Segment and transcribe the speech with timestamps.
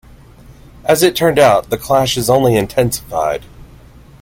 [0.83, 3.43] As it turned out, the clashes only intensified.